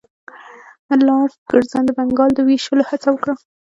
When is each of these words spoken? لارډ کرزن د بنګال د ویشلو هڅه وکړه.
لارډ 1.07 1.33
کرزن 1.49 1.83
د 1.85 1.89
بنګال 1.97 2.29
د 2.35 2.39
ویشلو 2.47 2.83
هڅه 2.89 3.07
وکړه. 3.11 3.33